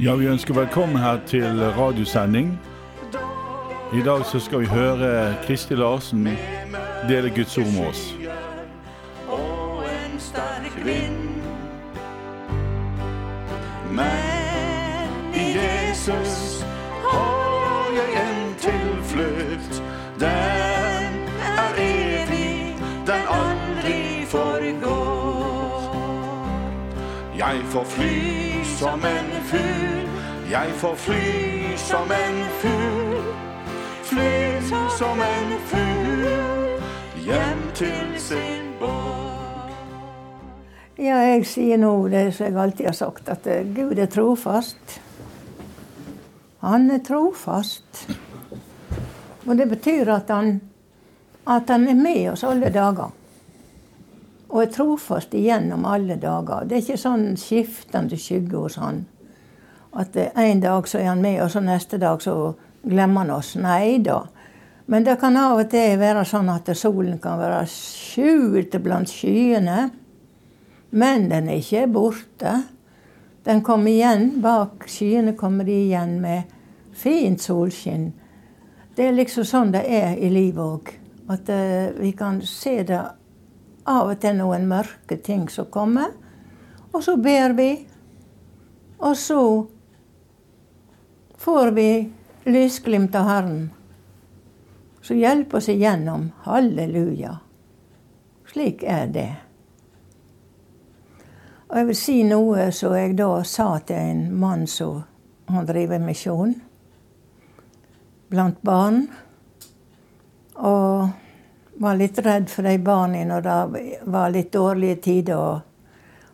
Ja, 0.00 0.14
Vi 0.14 0.26
ønsker 0.26 0.54
velkommen 0.54 0.96
her 0.96 1.18
til 1.26 1.60
radiosending. 1.78 2.60
I 3.92 4.02
dag 4.04 4.24
så 4.24 4.40
skal 4.40 4.60
vi 4.60 4.66
høre 4.66 5.34
Kristi 5.46 5.74
Larsen 5.74 6.28
dele 7.08 7.30
Guds 7.30 7.58
ord 7.58 7.66
med 7.66 7.86
oss. 7.88 8.14
Og 9.28 9.82
en 9.84 10.20
sterk 10.20 10.84
vind. 10.84 11.42
Men 13.90 15.34
i 15.34 15.46
Jesus 15.58 16.64
har 17.10 17.90
jeg 17.98 18.22
en 18.28 18.54
tilflukt. 18.58 19.82
Den 20.20 21.18
er 21.58 21.74
evig, 21.78 22.76
den 23.06 23.24
aldri 23.30 24.26
forgår. 24.26 25.58
Jeg 27.38 27.60
får 27.64 27.84
fly 27.84 28.57
som 28.78 29.04
en 29.04 29.30
fugl, 29.42 30.08
jeg 30.50 30.74
får 30.78 30.94
fly 30.94 31.76
som 31.82 32.12
en 32.14 32.36
fugl. 32.60 33.24
Fly 34.06 34.60
som 34.94 35.22
en 35.24 35.56
fugl 35.66 37.24
hjem 37.24 37.64
til 37.74 38.14
sin 38.22 38.70
borg. 38.78 39.74
Ja, 40.94 41.18
jeg 41.26 41.42
sier 41.50 41.82
nå 41.82 41.90
det 42.12 42.28
som 42.36 42.46
jeg 42.46 42.58
alltid 42.62 42.90
har 42.92 42.98
sagt, 43.00 43.26
at 43.34 43.50
eh, 43.50 43.66
Gud 43.66 43.98
er 43.98 44.10
trofast. 44.14 45.00
Han 46.62 46.90
er 46.94 47.02
trofast. 47.02 48.06
Og 49.46 49.56
det 49.58 49.66
betyr 49.74 50.14
at 50.20 50.30
han, 50.30 50.60
at 51.50 51.74
han 51.74 51.90
er 51.90 51.98
med 51.98 52.28
oss 52.36 52.46
alle 52.46 52.70
dager. 52.70 53.17
Og 54.48 54.62
er 54.62 54.72
trofast 54.72 55.34
igjennom 55.36 55.84
alle 55.84 56.16
dager. 56.16 56.64
Det 56.64 56.78
er 56.78 56.84
ikke 56.84 57.00
sånn 57.00 57.36
skiftende 57.36 58.16
skygge 58.16 58.62
hos 58.62 58.78
han. 58.80 59.04
At 59.92 60.16
eh, 60.16 60.32
en 60.48 60.62
dag 60.64 60.88
så 60.88 61.00
er 61.02 61.10
han 61.12 61.22
med, 61.24 61.42
og 61.44 61.52
så 61.52 61.60
neste 61.64 62.00
dag 62.00 62.22
så 62.24 62.54
glemmer 62.82 63.26
han 63.26 63.34
oss. 63.36 63.54
Nei 63.60 63.98
da. 64.04 64.22
Men 64.88 65.04
det 65.04 65.18
kan 65.20 65.36
av 65.36 65.60
og 65.60 65.68
til 65.68 65.98
være 66.00 66.24
sånn 66.24 66.48
at 66.48 66.70
solen 66.76 67.18
kan 67.20 67.36
være 67.40 67.64
skjult 67.68 68.78
blant 68.80 69.12
skyene. 69.12 69.90
Men 70.96 71.28
den 71.28 71.50
er 71.52 71.60
ikke 71.60 71.84
borte. 71.92 72.54
Den 73.44 73.60
kommer 73.64 73.92
igjen. 73.92 74.38
Bak 74.40 74.88
skyene 74.88 75.36
kommer 75.36 75.68
de 75.68 75.76
igjen 75.84 76.16
med 76.24 76.48
fint 76.96 77.42
solskinn. 77.44 78.10
Det 78.96 79.10
er 79.10 79.14
liksom 79.14 79.44
sånn 79.46 79.76
det 79.76 79.84
er 79.84 80.16
i 80.16 80.32
livet 80.32 80.64
òg. 80.64 80.94
At 81.28 81.52
eh, 81.52 81.92
vi 82.00 82.14
kan 82.16 82.40
se 82.48 82.80
det 82.88 83.02
av 83.88 84.12
og 84.12 84.20
til 84.22 84.36
noen 84.38 84.68
mørke 84.68 85.18
ting 85.24 85.48
som 85.52 85.70
kommer. 85.72 86.12
Og 86.92 87.02
så 87.04 87.16
ber 87.20 87.56
vi. 87.58 87.70
Og 88.98 89.16
så 89.16 89.42
får 91.38 91.74
vi 91.76 91.90
lysglimt 92.48 93.14
av 93.14 93.28
Herren. 93.28 93.68
Så 95.00 95.14
hjelp 95.14 95.54
oss 95.54 95.68
igjennom. 95.72 96.30
Halleluja. 96.44 97.38
Slik 98.52 98.82
er 98.82 99.06
det. 99.12 99.30
Og 101.68 101.76
jeg 101.76 101.88
vil 101.90 102.00
si 102.00 102.16
noe 102.24 102.70
som 102.72 102.96
jeg 102.96 103.14
da 103.18 103.30
sa 103.44 103.68
til 103.84 104.00
en 104.00 104.22
mann 104.40 104.66
som 104.66 105.02
han 105.48 105.68
driver 105.68 106.00
misjon 106.00 106.54
blant 108.32 108.60
barn. 108.64 109.06
Og 110.56 111.08
var 111.78 111.96
litt 111.96 112.18
redd 112.18 112.50
for 112.50 112.66
de 112.66 112.78
barna 112.78 113.24
når 113.24 113.44
det 113.46 113.98
var 114.10 114.30
litt 114.34 114.52
dårlige 114.52 114.96
tider. 115.02 115.36
Og, 115.38 115.60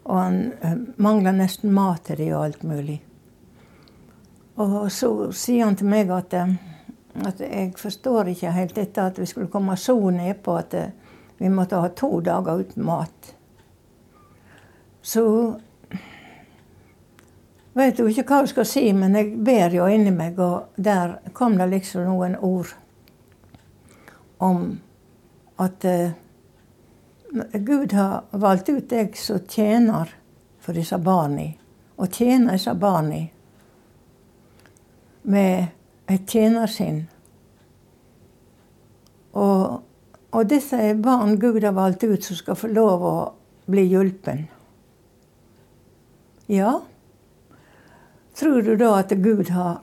og 0.04 0.20
han 0.20 0.38
eh, 0.60 0.78
mangla 0.96 1.34
nesten 1.36 1.72
mat 1.72 2.06
til 2.08 2.22
dem 2.22 2.32
og 2.32 2.44
alt 2.44 2.62
mulig. 2.62 3.00
Og 4.54 4.92
så 4.92 5.10
sier 5.34 5.66
han 5.66 5.76
til 5.76 5.90
meg 5.90 6.12
at, 6.14 6.34
eh, 6.38 6.54
at 7.28 7.42
jeg 7.44 7.74
forstår 7.78 8.32
ikke 8.32 8.54
helt 8.56 8.76
dette 8.78 9.04
at 9.04 9.20
vi 9.20 9.28
skulle 9.28 9.52
komme 9.52 9.76
så 9.76 9.98
ned 10.10 10.40
på 10.44 10.56
at 10.56 10.74
eh, 10.80 10.92
vi 11.38 11.50
måtte 11.52 11.80
ha 11.82 11.90
to 11.92 12.20
dager 12.24 12.62
uten 12.62 12.86
mat. 12.86 13.34
Så 15.04 15.24
vet 17.74 17.98
jo 17.98 18.06
ikke 18.08 18.24
hva 18.30 18.40
jeg 18.44 18.54
skal 18.54 18.68
si, 18.70 18.86
men 18.96 19.18
jeg 19.18 19.34
ber 19.44 19.74
jo 19.74 19.90
inni 19.90 20.14
meg, 20.14 20.38
og 20.40 20.78
der 20.80 21.18
kom 21.36 21.58
det 21.58 21.68
liksom 21.72 22.06
noen 22.06 22.38
ord 22.38 22.70
om 24.38 24.78
at 25.56 25.84
uh, 25.84 26.10
Gud 27.52 27.92
har 27.92 28.24
valgt 28.30 28.68
ut 28.68 28.88
deg 28.90 29.16
som 29.18 29.40
tjener 29.48 30.10
for 30.62 30.76
disse 30.76 30.98
barna, 30.98 31.50
og 31.98 32.12
tjener 32.14 32.56
disse 32.56 32.74
barna 32.78 33.24
med 35.22 35.66
et 36.10 36.26
tjenersinn. 36.28 37.04
Og, 39.34 39.82
og 40.30 40.50
disse 40.50 40.78
er 40.78 41.00
barn 41.00 41.38
Gud 41.42 41.64
har 41.64 41.74
valgt 41.74 42.04
ut 42.04 42.24
som 42.24 42.38
skal 42.38 42.58
få 42.58 42.70
lov 42.70 43.06
å 43.08 43.16
bli 43.70 43.86
hjulpen. 43.90 44.46
Ja, 46.46 46.82
tror 48.36 48.62
du 48.62 48.74
da 48.76 48.98
at 49.00 49.14
Gud 49.24 49.50
har, 49.54 49.80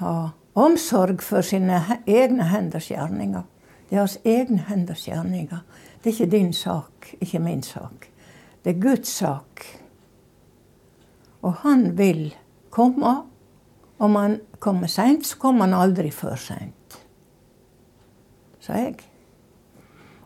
har 0.00 0.32
omsorg 0.58 1.22
for 1.22 1.46
sine 1.46 2.00
egne 2.04 2.48
henders 2.50 2.90
gjerninger? 2.90 3.46
Det 3.88 3.96
er 3.96 4.02
hans 4.02 4.18
egne 4.24 4.64
henders 4.68 5.06
gjerninger. 5.06 5.62
Det 6.02 6.10
er 6.10 6.14
ikke 6.14 6.30
din 6.30 6.52
sak, 6.52 7.10
ikke 7.20 7.38
min 7.42 7.62
sak. 7.62 8.08
Det 8.64 8.74
er 8.74 8.80
Guds 8.82 9.08
sak. 9.08 9.62
Og 11.42 11.52
han 11.62 11.98
vil 11.98 12.34
komme. 12.70 13.16
Om 13.98 14.14
han 14.14 14.40
kommer 14.58 14.86
seint, 14.86 15.26
så 15.26 15.38
kommer 15.38 15.64
han 15.64 15.74
aldri 15.74 16.10
for 16.12 16.36
seint. 16.36 16.98
Sa 18.60 18.76
jeg. 18.76 18.98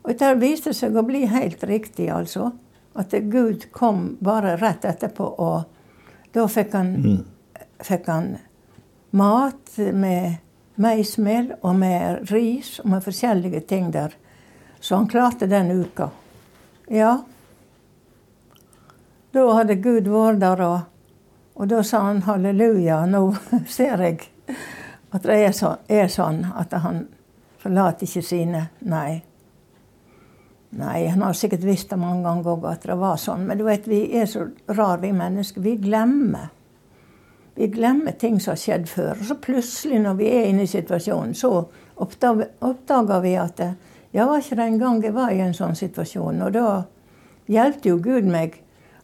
Og 0.03 0.11
dette 0.11 0.31
viste 0.41 0.73
seg 0.75 0.97
å 0.97 1.05
bli 1.07 1.27
helt 1.31 1.63
riktig, 1.69 2.09
altså. 2.11 2.51
At 2.99 3.15
Gud 3.31 3.69
kom 3.77 4.17
bare 4.25 4.57
rett 4.59 4.85
etterpå, 4.89 5.29
og 5.39 6.33
da 6.35 6.47
fikk 6.51 6.75
han, 6.75 6.95
mm. 7.05 7.21
fikk 7.87 8.09
han 8.11 8.33
mat 9.15 9.77
med 9.79 10.41
meismel 10.75 11.55
og 11.61 11.75
med 11.81 12.31
ris 12.31 12.79
og 12.85 12.91
med 12.95 13.05
forskjellige 13.05 13.61
ting 13.61 13.91
der. 13.93 14.15
Så 14.81 14.97
han 14.97 15.09
klarte 15.09 15.47
den 15.47 15.71
uka. 15.71 16.09
Ja. 16.89 17.23
Da 19.31 19.47
hadde 19.55 19.77
Gud 19.79 20.09
vært 20.11 20.41
der, 20.43 20.63
og, 20.67 20.81
og 21.55 21.69
da 21.71 21.83
sa 21.87 22.05
han 22.09 22.23
halleluja. 22.27 23.05
Nå 23.07 23.25
ser 23.77 24.03
jeg 24.07 24.21
at 25.11 25.27
det 25.27 25.41
er, 25.45 25.53
så, 25.57 25.75
er 25.91 26.09
sånn 26.11 26.45
at 26.57 26.73
han 26.83 27.05
forlater 27.61 28.07
ikke 28.07 28.25
sine. 28.25 28.69
Nei. 28.87 29.21
Nei, 30.71 31.09
han 31.11 31.23
har 31.27 31.35
sikkert 31.35 31.67
visst 31.67 31.91
det 31.91 31.99
mange 31.99 32.23
ganger 32.25 32.53
òg 32.53 32.67
at 32.71 32.87
det 32.87 32.97
var 32.99 33.19
sånn. 33.19 33.43
Men 33.49 33.59
du 33.59 33.65
vet, 33.67 33.89
vi 33.91 34.05
er 34.17 34.29
så 34.31 34.47
rare, 34.71 35.01
vi 35.03 35.11
mennesker. 35.13 35.65
Vi 35.65 35.75
glemmer. 35.83 36.53
Vi 37.61 37.67
glemmer 37.67 38.13
ting 38.17 38.39
som 38.41 38.55
har 38.55 38.57
skjedd 38.57 38.87
før. 38.89 39.19
Og 39.19 39.27
så 39.29 39.35
plutselig, 39.37 39.99
når 40.01 40.15
vi 40.17 40.29
er 40.33 40.47
inne 40.49 40.65
i 40.65 40.71
situasjonen, 40.71 41.35
så 41.37 41.51
oppdager 42.01 43.21
vi 43.21 43.35
at 43.37 43.61
ja, 43.61 44.25
var 44.25 44.41
ikke 44.41 44.57
det 44.57 44.65
en 44.65 44.79
gang 44.81 45.03
jeg 45.05 45.13
var 45.13 45.35
i 45.35 45.43
en 45.45 45.53
sånn 45.53 45.77
situasjon? 45.77 46.41
Og 46.47 46.55
da 46.57 46.71
hjalp 47.53 47.85
jo 47.85 47.99
Gud 48.01 48.31
meg. 48.33 48.57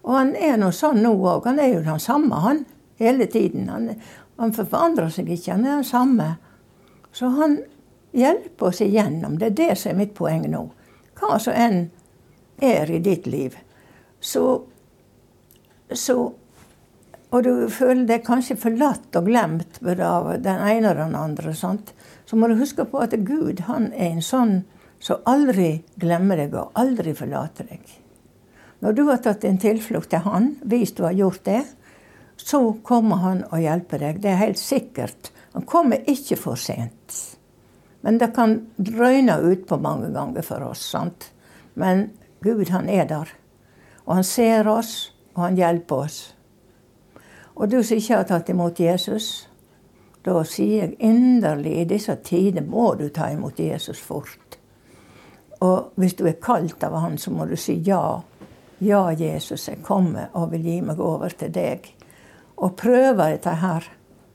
Og 0.06 0.14
han 0.16 0.32
er 0.40 0.56
nå 0.56 0.70
sånn 0.72 1.02
nå 1.04 1.12
òg. 1.20 1.50
Han 1.50 1.60
er 1.60 1.74
jo 1.74 1.84
den 1.84 2.00
samme, 2.00 2.40
han. 2.46 2.64
Hele 2.96 3.28
tiden. 3.28 3.68
Han, 3.68 3.90
han 4.40 4.56
forandrer 4.56 5.12
seg 5.12 5.28
ikke. 5.36 5.52
Han 5.52 5.68
er 5.68 5.74
den 5.74 5.90
samme. 5.92 6.30
Så 7.12 7.28
han 7.36 7.58
hjelper 8.16 8.70
oss 8.70 8.80
igjennom. 8.80 9.36
Det 9.36 9.50
er 9.50 9.60
det 9.60 9.70
som 9.82 9.92
er 9.92 10.00
mitt 10.00 10.16
poeng 10.16 10.48
nå 10.48 10.64
hva 11.20 11.36
som 11.40 11.52
enn 11.52 11.90
er 12.64 12.88
i 12.88 13.04
ditt 13.04 13.28
liv, 13.28 13.54
så, 14.20 14.62
så 15.92 16.16
Og 17.34 17.42
du 17.42 17.66
føler 17.72 18.04
deg 18.06 18.24
kanskje 18.26 18.58
forlatt 18.60 19.16
og 19.18 19.26
glemt 19.26 19.80
av 19.82 20.30
den 20.44 20.62
ene 20.62 20.92
og 20.92 21.00
den 21.00 21.16
andre. 21.18 21.54
Sant? 21.54 21.92
Så 22.26 22.38
må 22.38 22.48
du 22.48 22.56
huske 22.58 22.86
på 22.86 23.02
at 23.02 23.16
Gud 23.26 23.64
han 23.66 23.90
er 23.92 24.12
en 24.14 24.24
sånn 24.24 24.60
som 25.02 25.22
aldri 25.28 25.82
glemmer 26.00 26.38
deg 26.40 26.54
og 26.56 26.76
aldri 26.78 27.14
forlater 27.16 27.68
deg. 27.68 27.82
Når 28.84 28.92
du 28.92 29.02
har 29.08 29.22
tatt 29.24 29.42
din 29.42 29.58
tilflukt 29.58 30.10
til 30.12 30.24
Han, 30.26 30.54
hvis 30.62 30.92
du 30.96 31.02
har 31.06 31.16
gjort 31.16 31.44
det, 31.48 31.62
så 32.36 32.60
kommer 32.84 33.22
Han 33.24 33.44
og 33.50 33.62
hjelper 33.62 34.02
deg. 34.02 34.20
Det 34.22 34.30
er 34.30 34.42
helt 34.42 34.60
sikkert. 34.60 35.32
Han 35.56 35.64
kommer 35.64 36.04
ikke 36.06 36.36
for 36.36 36.60
sent. 36.60 37.16
Men 38.04 38.20
det 38.20 38.34
kan 38.36 38.58
drøyne 38.76 39.38
utpå 39.50 39.80
mange 39.82 40.12
ganger 40.14 40.44
for 40.46 40.62
oss. 40.62 40.84
sant? 40.92 41.32
Men 41.74 42.10
Gud, 42.44 42.68
han 42.70 42.88
er 42.88 43.08
der. 43.08 43.32
Og 44.04 44.14
han 44.14 44.24
ser 44.24 44.68
oss, 44.68 45.12
og 45.34 45.42
han 45.42 45.56
hjelper 45.56 46.04
oss. 46.04 46.35
Og 47.56 47.68
du 47.68 47.82
som 47.82 47.96
ikke 47.96 48.16
har 48.16 48.26
tatt 48.28 48.50
imot 48.52 48.80
Jesus, 48.80 49.48
da 50.26 50.42
sier 50.44 50.82
jeg 50.84 50.96
inderlig 51.06 51.76
i 51.80 51.88
disse 51.88 52.16
tider 52.24 52.64
må 52.66 52.90
du 52.98 53.08
ta 53.08 53.30
imot 53.32 53.60
Jesus 53.62 54.00
fort. 54.02 54.58
Og 55.64 55.92
hvis 55.96 56.16
du 56.18 56.26
er 56.28 56.40
kalt 56.42 56.82
av 56.84 56.98
Han, 57.00 57.16
så 57.18 57.30
må 57.32 57.46
du 57.46 57.56
si 57.56 57.78
ja. 57.86 58.22
Ja, 58.78 59.12
Jesus, 59.12 59.68
jeg 59.68 59.80
kommer 59.82 60.28
og 60.36 60.50
vil 60.52 60.66
gi 60.68 60.80
meg 60.84 61.00
over 61.00 61.32
til 61.32 61.52
deg. 61.54 61.86
Og 62.56 62.76
prøve 62.76 63.30
dette 63.32 63.54
her, 63.62 63.86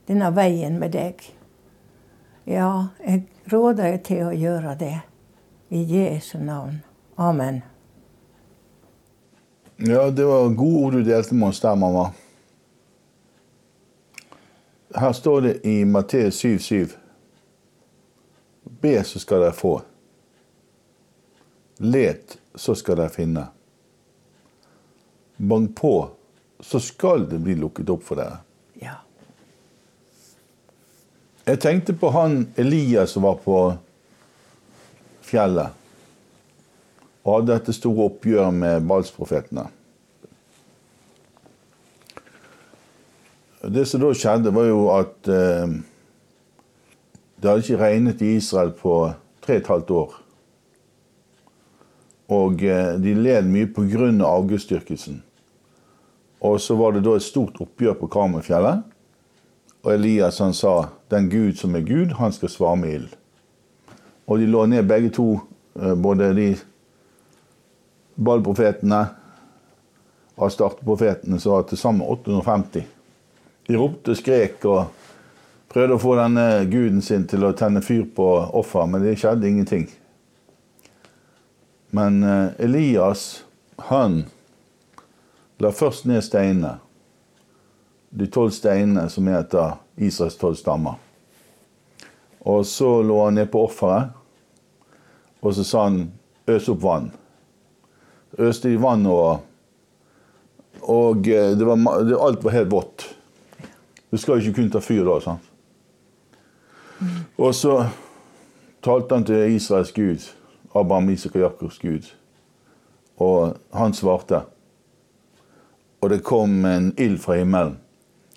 denne 0.08 0.32
veien 0.34 0.80
med 0.80 0.96
deg. 0.96 1.22
Ja, 2.46 2.88
jeg 3.04 3.28
råder 3.52 3.92
deg 3.92 4.02
til 4.08 4.24
å 4.26 4.32
gjøre 4.34 4.74
det. 4.80 4.96
I 5.70 5.84
Jesu 5.86 6.40
navn. 6.42 6.82
Amen. 7.16 7.62
Ja, 9.78 10.10
det 10.10 10.26
var 10.26 10.50
gode 10.58 10.82
ord 10.84 10.98
du 10.98 11.06
delte 11.06 11.38
med 11.38 11.52
oss 11.52 11.62
der, 11.62 11.78
mamma. 11.78 12.10
Her 14.94 15.12
står 15.12 15.40
det 15.40 15.66
i 15.66 15.84
Matteus 15.84 16.44
7,7. 16.44 16.88
Be, 18.62 19.04
så 19.04 19.18
skal 19.18 19.40
dere 19.40 19.56
få. 19.56 19.80
Let, 21.82 22.36
så 22.54 22.74
skal 22.74 23.00
dere 23.00 23.12
finne. 23.12 23.46
Bank 25.36 25.76
på, 25.76 26.10
så 26.60 26.80
skal 26.80 27.24
det 27.30 27.40
bli 27.42 27.56
lukket 27.58 27.90
opp 27.90 28.04
for 28.06 28.20
dere. 28.20 28.42
Ja. 28.82 28.98
Jeg 31.48 31.62
tenkte 31.64 31.96
på 31.98 32.12
han 32.14 32.44
Elias 32.60 33.16
som 33.16 33.24
var 33.26 33.40
på 33.42 33.56
fjellet 35.26 35.78
og 37.22 37.36
hadde 37.36 37.54
dette 37.54 37.74
store 37.74 38.08
oppgjøret 38.10 38.54
med 38.54 38.86
Balsprofetene. 38.90 39.68
Det 43.62 43.84
som 43.86 44.00
da 44.02 44.10
skjedde, 44.14 44.50
var 44.50 44.66
jo 44.66 44.86
at 44.90 45.28
eh, 45.30 45.74
det 47.38 47.50
hadde 47.50 47.62
ikke 47.62 47.78
regnet 47.78 48.22
i 48.22 48.36
Israel 48.36 48.72
på 48.74 48.96
tre 49.42 49.58
og 49.58 49.60
et 49.60 49.68
halvt 49.70 49.92
år. 49.94 50.16
Og 52.34 52.64
eh, 52.66 52.94
de 52.98 53.14
led 53.14 53.46
mye 53.46 53.68
pga. 53.70 54.08
avgudsdyrkelsen. 54.26 55.22
Og 56.42 56.60
så 56.60 56.74
var 56.74 56.92
det 56.92 57.04
da 57.06 57.14
et 57.14 57.22
stort 57.22 57.60
oppgjør 57.62 57.94
på 58.00 58.08
Karmøyfjellet. 58.10 58.82
Og 59.82 59.92
Elias 59.94 60.38
han 60.38 60.54
sa 60.54 60.88
den 61.10 61.28
Gud 61.30 61.54
som 61.58 61.74
er 61.74 61.86
Gud, 61.86 62.16
han 62.18 62.32
skal 62.32 62.50
svare 62.50 62.76
med 62.76 62.94
ild. 62.94 63.08
Og 64.26 64.38
de 64.38 64.46
lå 64.46 64.66
ned 64.66 64.88
begge 64.88 65.10
to, 65.10 65.40
eh, 65.78 65.94
både 65.94 66.34
de 66.34 66.48
ballprofetene 68.18 69.04
og 70.36 70.50
startprofetene, 70.50 71.38
som 71.40 71.52
var 71.52 71.62
til 71.62 71.78
sammen 71.78 72.06
850. 72.06 73.01
De 73.66 73.78
ropte, 73.78 74.16
skrek 74.18 74.64
og 74.66 74.90
prøvde 75.72 75.96
å 75.96 76.02
få 76.02 76.16
denne 76.18 76.46
guden 76.70 77.02
sin 77.04 77.24
til 77.30 77.46
å 77.46 77.54
tenne 77.56 77.82
fyr 77.84 78.04
på 78.16 78.26
offer, 78.58 78.88
men 78.90 79.04
det 79.04 79.16
skjedde 79.20 79.48
ingenting. 79.48 79.86
Men 81.94 82.22
eh, 82.22 82.48
Elias, 82.64 83.44
han 83.88 84.24
la 85.62 85.70
først 85.72 86.08
ned 86.08 86.24
steinene. 86.24 86.78
De 88.10 88.26
tolv 88.28 88.52
steinene 88.52 89.06
som 89.12 89.28
heter 89.28 89.78
Israels 89.96 90.36
tolv 90.40 90.58
stammer. 90.60 90.98
Og 92.42 92.66
så 92.66 92.90
lå 93.06 93.20
han 93.24 93.38
ned 93.38 93.48
på 93.52 93.62
offeret, 93.68 94.10
og 95.42 95.54
så 95.54 95.64
sa 95.66 95.86
han 95.86 96.04
øs 96.50 96.68
opp 96.72 96.82
vann. 96.82 97.10
Øste 98.40 98.72
de 98.72 98.80
vann 98.80 99.04
og, 99.06 99.42
og 100.82 101.28
eh, 101.28 101.52
det 101.56 101.68
var, 101.68 101.80
alt 102.26 102.44
var 102.44 102.56
helt 102.56 102.72
vått. 102.72 103.06
Du 104.12 104.18
skal 104.20 104.34
jo 104.36 104.40
ikke 104.44 104.60
kun 104.60 104.70
ta 104.70 104.80
fyr 104.84 105.04
da, 105.08 105.18
sant? 105.24 105.48
Og 107.40 107.54
så 107.56 107.78
talte 108.84 109.16
han 109.16 109.24
til 109.26 109.54
Israels 109.56 109.92
Gud, 109.96 110.26
Abraham, 110.76 111.08
Isak 111.10 111.34
og 111.38 111.42
Jakobs 111.46 111.78
Gud, 111.82 112.10
og 113.16 113.56
han 113.74 113.94
svarte. 113.96 114.42
Og 116.02 116.10
det 116.10 116.20
kom 116.26 116.64
en 116.68 116.92
ild 117.00 117.18
fra 117.22 117.38
himmelen, 117.40 117.78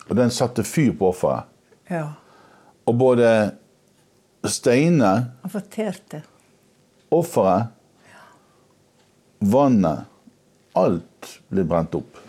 og 0.07 0.15
den 0.17 0.31
satte 0.33 0.63
fyr 0.63 0.93
på 0.97 1.11
offeret. 1.11 1.43
ja. 1.89 2.07
Og 2.85 2.97
både 2.97 3.27
steinene, 4.45 5.31
Han 5.41 5.49
forterte. 5.49 6.21
offeret, 7.11 7.67
vannet, 9.41 10.05
alt 10.75 11.39
ble 11.49 11.63
brent 11.65 11.95
opp 11.97 12.19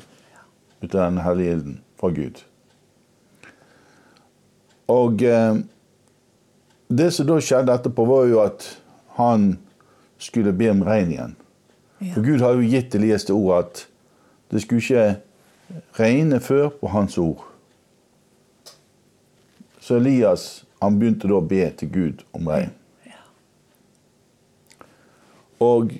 ut 0.83 0.95
av 0.95 1.11
den 1.11 1.19
hellige 1.21 1.53
ilden 1.53 1.81
fra 2.01 2.09
Gud. 2.09 2.41
Og 4.93 5.23
eh, 5.23 5.59
det 6.88 7.11
som 7.15 7.27
da 7.27 7.41
skjedde 7.43 7.75
etterpå, 7.75 8.05
var 8.06 8.29
jo 8.31 8.41
at 8.44 8.69
han 9.17 9.56
skulle 10.23 10.55
be 10.56 10.71
om 10.71 10.85
regn 10.87 11.12
igjen. 11.12 11.37
Ja. 11.99 12.12
For 12.15 12.23
Gud 12.23 12.44
har 12.44 12.56
jo 12.56 12.69
gitt 12.69 12.94
Elias 12.94 13.27
det 13.27 13.35
ordet 13.35 13.65
at 13.65 13.85
det 14.53 14.62
skulle 14.62 14.85
ikke 14.85 15.06
regne 15.99 16.41
før 16.41 16.69
på 16.81 16.91
hans 16.93 17.19
ord. 17.19 17.43
Så 19.81 19.99
Elias 19.99 20.65
han 20.83 20.99
begynte 21.00 21.29
da 21.29 21.38
å 21.38 21.47
be 21.47 21.65
til 21.79 21.91
Gud 21.91 22.27
om 22.37 22.49
regn. 22.50 22.75
Og 25.62 25.94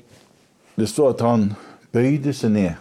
det 0.77 0.88
står 0.91 1.15
at 1.15 1.23
han 1.25 1.47
bøyde 1.97 2.35
seg 2.37 2.53
ned. 2.53 2.75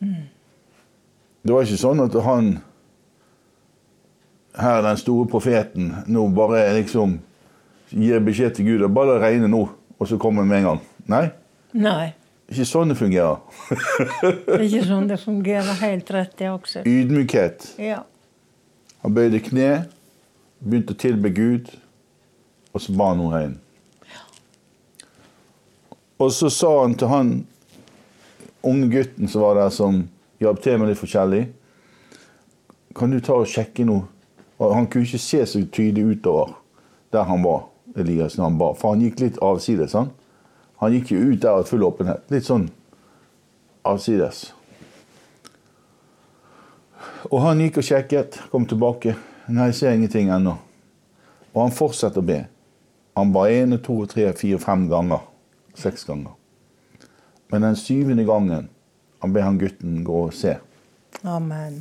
Det 0.00 1.52
var 1.52 1.66
ikke 1.66 1.80
sånn 1.80 2.00
at 2.00 2.16
han 2.24 2.54
her, 4.56 4.82
den 4.82 4.96
store 4.96 5.26
profeten, 5.30 5.90
nå 6.06 6.28
bare 6.34 6.62
liksom 6.78 7.18
gir 7.90 8.20
beskjed 8.24 8.56
til 8.56 8.66
Gud 8.72 8.86
og 8.86 8.94
bare 8.94 9.12
la 9.12 9.18
det 9.18 9.24
regne 9.26 9.50
nå, 9.52 9.60
og 9.98 10.08
så 10.08 10.18
kommer 10.20 10.42
han 10.42 10.48
med 10.50 10.62
en 10.62 10.70
gang. 10.70 10.80
Nei, 11.08 11.26
Nei, 11.78 12.12
ikke 12.48 12.64
sånn 12.64 12.88
det 12.92 12.96
fungerer. 12.96 13.42
det 13.68 14.54
er 14.56 14.64
ikke 14.64 14.86
sånn 14.88 15.08
det 15.10 15.18
fungerer 15.20 15.80
helt 15.82 16.10
rett, 16.16 16.32
det 16.40 16.48
også. 16.50 16.82
Ydmykhet. 16.88 17.74
Ja. 17.82 18.02
Han 19.04 19.14
bøyde 19.14 19.40
kne, 19.44 19.68
begynte 20.64 20.96
å 20.96 21.00
tilbe 21.00 21.30
Gud, 21.36 21.68
og 22.72 22.82
så 22.82 22.94
ba 22.96 23.12
han 23.12 23.20
om 23.24 23.32
regn. 23.32 23.56
Og 26.18 26.32
så 26.34 26.48
sa 26.50 26.72
han 26.82 26.96
til 26.98 27.12
han 27.12 27.28
unge 28.66 28.88
gutten 28.90 29.28
som 29.30 29.44
var 29.44 29.60
der, 29.60 29.70
som 29.70 30.00
hjalp 30.42 30.62
til 30.64 30.80
med 30.80 30.90
litt 30.90 30.98
forskjellig 30.98 31.44
Kan 32.98 33.12
du 33.14 33.20
ta 33.22 33.36
og 33.38 33.46
sjekke 33.46 33.84
noe? 33.86 34.08
Og 34.58 34.74
han 34.74 34.88
kunne 34.90 35.06
ikke 35.06 35.22
se 35.22 35.44
så 35.46 35.62
tydelig 35.72 36.18
utover 36.18 36.56
der 37.12 37.24
han 37.24 37.42
var, 37.44 37.68
Elias, 37.96 38.36
når 38.36 38.44
han 38.44 38.58
ba. 38.58 38.72
For 38.76 38.92
han 38.92 39.02
gikk 39.02 39.20
litt 39.22 39.38
avsides. 39.42 39.94
Han, 39.96 40.10
han 40.82 40.92
gikk 40.92 41.12
jo 41.14 41.22
ut 41.30 41.42
der 41.42 41.62
i 41.62 41.68
full 41.68 41.86
åpenhet. 41.86 42.26
Litt 42.32 42.46
sånn 42.46 42.68
avsides. 43.88 44.48
Og 47.30 47.40
han 47.42 47.62
gikk 47.62 47.80
og 47.80 47.86
sjekket, 47.86 48.40
kom 48.52 48.66
tilbake. 48.68 49.16
Nei, 49.48 49.70
jeg 49.70 49.78
ser 49.78 49.96
ingenting 49.96 50.30
ennå. 50.34 50.58
Og 51.54 51.62
han 51.64 51.74
fortsetter 51.74 52.22
å 52.22 52.28
be. 52.28 52.42
Han 53.18 53.32
ba 53.34 53.48
én, 53.50 53.74
to, 53.82 54.02
tre, 54.10 54.28
fire, 54.38 54.60
fem 54.62 54.86
ganger. 54.90 55.24
Seks 55.78 56.04
ganger. 56.06 56.34
Men 57.50 57.64
den 57.64 57.78
syvende 57.80 58.26
gangen 58.28 58.68
han 59.22 59.32
ber 59.34 59.46
han 59.46 59.58
gutten 59.58 60.02
gå 60.06 60.24
og 60.28 60.34
se. 60.36 60.58
Amen. 61.26 61.80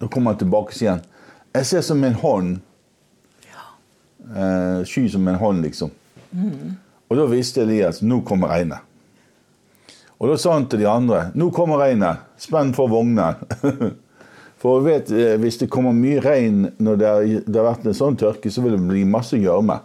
Da 0.00 0.08
kommer 0.08 0.32
han 0.32 0.40
tilbake 0.40 0.72
og 0.72 0.78
sier 0.78 0.94
han, 0.94 1.02
jeg 1.52 1.68
ser 1.68 1.84
som 1.86 2.04
en 2.04 2.14
hånd. 2.18 2.60
Eh, 4.32 4.84
sky 4.88 5.08
som 5.12 5.28
en 5.28 5.40
hånd, 5.40 5.62
liksom. 5.66 5.90
Og 7.08 7.18
da 7.18 7.26
visste 7.28 7.66
Elias 7.66 8.00
nå 8.02 8.22
kommer 8.24 8.52
regnet. 8.54 8.80
Og 10.22 10.30
da 10.30 10.38
sa 10.38 10.54
han 10.54 10.68
til 10.70 10.84
de 10.84 10.88
andre 10.88 11.26
nå 11.34 11.50
kommer 11.54 11.82
regnet. 11.82 12.22
Spenn 12.40 12.72
for 12.76 12.90
vognene. 12.92 13.34
For 14.62 14.78
vet, 14.84 15.08
eh, 15.10 15.32
hvis 15.42 15.56
det 15.58 15.66
kommer 15.74 15.90
mye 15.90 16.20
regn 16.22 16.68
når 16.78 16.98
det 17.00 17.08
har, 17.08 17.64
vært 17.66 17.86
en 17.90 17.96
sånn 17.98 18.14
tørke, 18.14 18.46
så 18.46 18.62
vil 18.62 18.76
det 18.76 18.84
bli 18.86 19.00
masse 19.10 19.34
gjørme. 19.34 19.80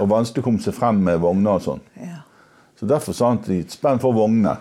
Og 0.00 0.08
vanskelig 0.08 0.40
å 0.40 0.46
komme 0.46 0.64
seg 0.64 0.72
frem 0.72 1.02
med 1.04 1.20
vogner 1.20 1.58
og 1.58 1.66
sånn. 1.66 1.82
Ja. 2.00 2.22
Så 2.80 2.88
derfor 2.88 3.12
sa 3.12 3.28
han 3.28 3.42
til 3.44 3.58
de, 3.58 3.66
spenn 3.68 4.00
for 4.00 4.16
vognene. 4.16 4.56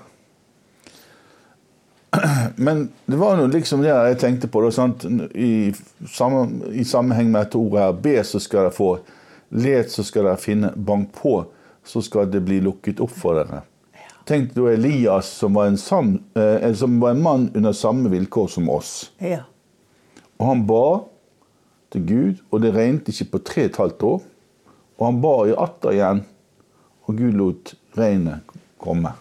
Men 2.55 2.87
det 3.05 3.17
var 3.19 3.37
noe 3.37 3.51
liksom 3.51 3.81
det 3.83 3.91
jeg 3.91 4.19
tenkte 4.21 4.49
på. 4.51 4.61
Da, 4.65 4.71
sant? 4.73 5.05
I, 5.33 5.73
samme, 6.09 6.45
I 6.71 6.85
sammenheng 6.87 7.31
med 7.31 7.45
dette 7.45 7.59
ordet 7.59 7.83
her. 7.83 7.99
Be, 8.05 8.15
så 8.27 8.41
skal 8.43 8.67
dere 8.67 8.75
få. 8.75 8.89
Let, 9.53 9.91
så 9.93 10.05
skal 10.05 10.29
dere 10.29 10.41
finne. 10.41 10.73
Bank 10.75 11.13
på, 11.17 11.37
så 11.85 12.01
skal 12.05 12.31
det 12.31 12.43
bli 12.47 12.59
lukket 12.63 13.01
opp 13.03 13.13
for 13.15 13.39
dere. 13.41 13.63
Tenk 14.29 14.53
da 14.55 14.69
Elias, 14.71 15.27
som 15.41 15.57
var 15.57 15.67
en, 15.67 15.77
sam, 15.77 16.15
eh, 16.39 16.69
som 16.79 16.95
var 17.01 17.11
en 17.11 17.23
mann 17.23 17.49
under 17.53 17.73
samme 17.75 18.09
vilkår 18.09 18.47
som 18.47 18.69
oss. 18.71 18.93
Ja. 19.19 19.41
Og 20.39 20.47
han 20.47 20.63
ba 20.67 20.85
til 21.91 22.05
Gud, 22.07 22.45
og 22.49 22.63
det 22.63 22.71
regnet 22.75 23.11
ikke 23.11 23.33
på 23.33 23.41
tre 23.43 23.65
og 23.65 23.71
et 23.73 23.81
halvt 23.81 24.05
år. 24.07 24.21
Og 24.99 25.05
han 25.09 25.19
ba 25.23 25.33
i 25.49 25.57
atter 25.65 25.97
igjen, 25.97 26.23
og 27.03 27.19
Gud 27.19 27.35
lot 27.35 27.73
regnet 27.97 28.55
komme. 28.79 29.11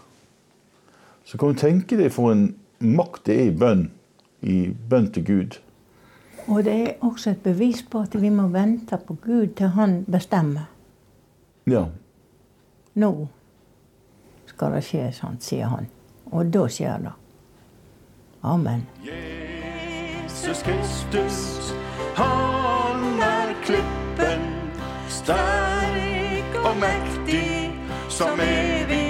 Så 1.26 1.38
kan 1.38 1.52
du 1.52 1.58
tenke 1.58 1.98
deg 1.98 2.12
for 2.14 2.30
en 2.30 2.52
makt 2.82 3.26
det 3.26 3.38
er 3.40 3.50
i 3.50 3.56
bønn, 3.56 3.84
i 4.42 4.56
bønn 4.90 5.10
til 5.12 5.26
Gud. 5.26 5.58
Og 6.46 6.64
det 6.66 6.74
er 6.74 7.04
også 7.06 7.30
et 7.30 7.42
bevis 7.42 7.84
på 7.86 8.02
at 8.02 8.16
vi 8.20 8.30
må 8.34 8.48
vente 8.50 8.98
på 9.06 9.14
Gud 9.14 9.54
til 9.56 9.74
Han 9.76 10.04
bestemmer. 10.04 10.68
Ja. 11.66 11.86
Nå 12.94 13.12
skal 14.46 14.74
det 14.76 14.82
skje 14.84 15.06
sånn, 15.16 15.38
sier 15.40 15.70
han. 15.70 15.86
Og 16.32 16.50
da 16.52 16.66
skjer 16.68 17.06
det. 17.06 17.14
Amen. 18.42 18.82
Jesus 19.06 19.52
Jesus 20.42 20.62
Kristus, 20.62 21.74
han 22.14 23.20
er 23.20 23.54
klippen, 23.64 24.40
sterk 25.08 26.56
og 26.64 26.76
mektig, 26.76 27.70
som 28.08 28.40
evig 28.40 29.01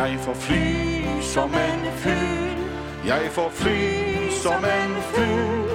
Jeg 0.00 0.18
får 0.20 0.34
fly 0.34 1.22
som 1.22 1.50
en 1.54 1.92
fugl. 1.92 2.58
Jeg 3.06 3.30
får 3.32 3.50
fly 3.50 4.30
som 4.42 4.64
en 4.64 4.94
fugl. 5.12 5.70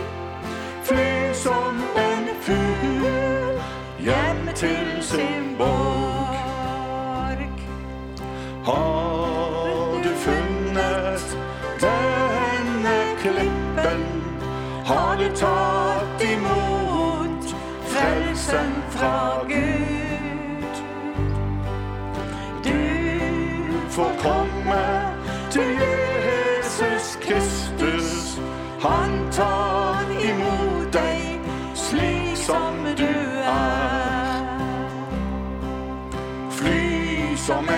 Fly 0.84 1.34
som 1.34 1.76
en 1.96 2.30
fugl 2.42 3.06
hjem 4.00 4.50
til 4.56 4.88
sin 5.02 5.56
borg. 5.58 7.52
Har 8.66 10.02
du 10.04 10.10
funnet 10.26 11.38
denne 11.86 12.98
klippen? 13.22 14.04
Har 14.86 15.16
du 15.22 15.30
tatt 15.36 16.28
imot 16.34 17.56
frelsen 17.94 18.74
fra 18.90 19.35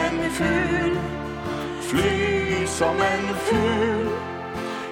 en 0.07 0.31
fugl, 0.31 0.97
fly 1.81 2.65
som 2.65 2.95
en 2.95 3.35
fugl. 3.35 4.09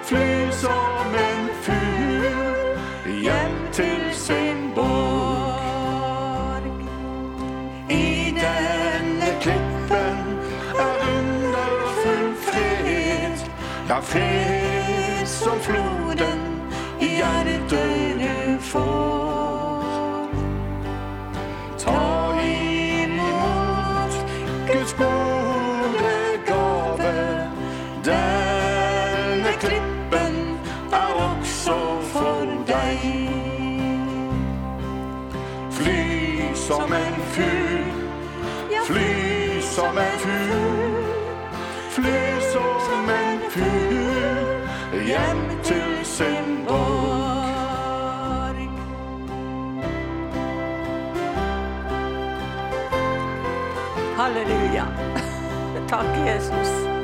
Fly 0.03 0.51
som 0.51 1.15
en 1.15 1.49
fugl 1.61 3.15
hjem 3.21 3.55
til 3.71 4.01
sin 4.11 4.71
borg. 4.75 6.63
I 7.89 8.35
denne 8.41 9.29
klippen 9.41 10.17
er 10.85 10.95
underfull 11.15 12.35
fred. 12.47 13.39
Ja, 13.89 13.99
fred 13.99 15.27
som 15.27 15.59
floden 15.59 16.39
i 17.01 17.15
hjertet 17.17 17.94
Guds 24.85 24.93
gode 24.93 26.45
gave. 26.45 27.49
Denne 28.05 29.51
klippen 29.59 30.59
er 30.91 31.11
også 31.29 32.01
for 32.01 32.45
deg. 32.67 32.99
Fly 35.71 36.53
som 36.53 36.93
en 36.93 37.17
fugl, 37.33 37.83
fly 38.85 39.61
som 39.61 39.97
en 39.97 40.19
fugl. 40.19 40.64
Halleluja. 54.45 54.85
Takk, 55.89 56.05
Jesus. 56.25 56.94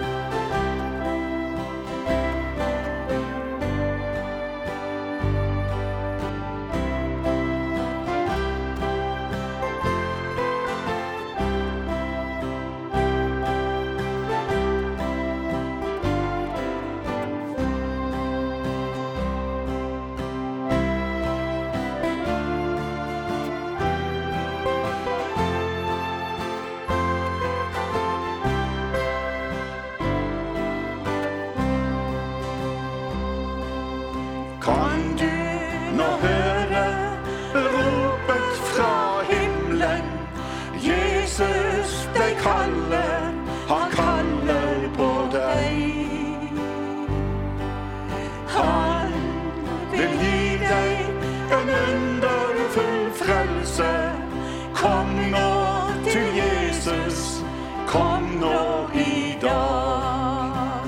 Kom 57.92 58.24
nå 58.40 58.90
i 58.94 59.38
dag. 59.42 60.86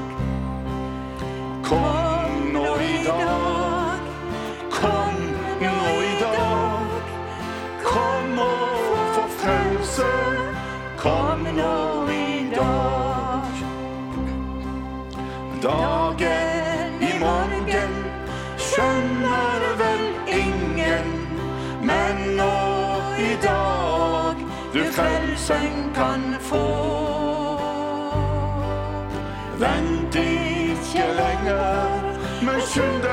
Kom 1.64 2.52
nå 2.54 2.66
i 2.80 3.04
dag, 3.06 4.00
kom 4.72 5.18
nå 5.62 5.76
i 6.12 6.14
dag. 6.22 6.94
Kom 7.84 8.40
og 8.40 9.10
for 9.16 9.28
frelse, 9.42 10.08
kom 10.98 11.44
nå 11.58 11.76
i 12.16 12.48
dag. 12.56 13.52
Dagen 15.68 17.04
i 17.10 17.14
morgen 17.20 18.00
skjønner 18.70 19.70
vel 19.84 20.08
ingen, 20.40 21.14
men 21.84 22.26
nå 22.40 22.56
i 23.20 23.36
dag 23.44 24.48
du 24.74 24.84
frelsen 24.92 25.94
kan 25.96 26.36
få. 26.40 26.93
Vent 29.64 30.16
ikke 30.16 31.04
lenger, 31.20 32.02
men 32.46 32.62
skynd 32.68 33.06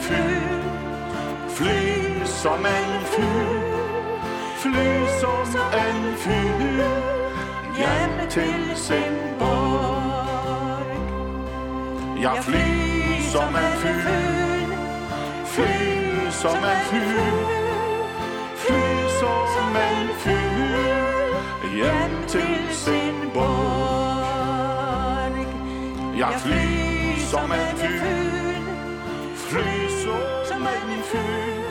fugl, 0.00 0.62
fly 1.48 2.24
som 2.24 2.66
en 2.66 3.04
fugl. 3.14 3.70
fly 4.60 5.06
som 5.20 5.56
en 5.72 6.16
fugl 6.16 6.82
hjem 7.76 8.28
til 8.30 8.70
sin 8.74 9.16
borg. 9.38 10.86
Ja, 12.22 12.40
fly 12.40 12.68
som 13.32 13.56
en 13.56 13.72
fugl, 13.82 14.74
fly 15.44 16.30
som 16.30 16.64
en 16.72 16.80
fugl, 16.90 17.46
fly 18.56 19.08
som 19.20 19.76
en 19.76 20.08
fugl 20.24 20.90
hjem 21.76 22.14
til 22.28 22.68
sin 22.70 23.30
borg. 23.34 25.36
Ja, 26.18 26.28
fly 26.38 27.20
som 27.30 27.52
en 27.52 27.76
fugl, 27.76 28.29
fly 29.50 29.88
som 30.48 30.62
en 30.66 31.02
fugl, 31.02 31.64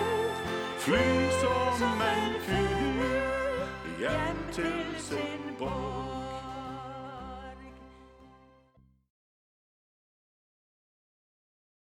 fly 0.80 1.30
som 1.80 2.02
en 2.02 2.34
fugl 2.48 3.62
hjem 4.00 4.40
til 4.52 4.86
sin 4.98 5.56
borg. 5.60 6.29